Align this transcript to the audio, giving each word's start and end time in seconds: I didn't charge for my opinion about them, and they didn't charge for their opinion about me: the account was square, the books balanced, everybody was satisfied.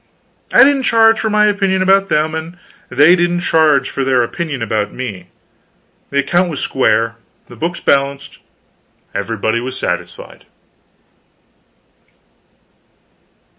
I 0.51 0.63
didn't 0.63 0.81
charge 0.81 1.19
for 1.19 1.29
my 1.29 1.45
opinion 1.45 1.83
about 1.83 2.09
them, 2.09 2.33
and 2.33 2.57
they 2.89 3.15
didn't 3.15 3.41
charge 3.41 3.91
for 3.91 4.03
their 4.03 4.23
opinion 4.23 4.63
about 4.63 4.91
me: 4.91 5.27
the 6.09 6.17
account 6.17 6.49
was 6.49 6.59
square, 6.59 7.17
the 7.47 7.55
books 7.55 7.79
balanced, 7.81 8.39
everybody 9.13 9.59
was 9.59 9.77
satisfied. 9.77 10.45